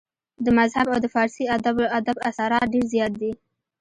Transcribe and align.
د 0.45 0.47
مذهب 0.57 0.87
او 0.93 0.99
د 1.03 1.07
فارسي 1.15 1.43
ادب 1.99 2.17
اثرات 2.29 2.65
ډېر 2.73 2.85
زيات 2.93 3.13
دي 3.21 3.31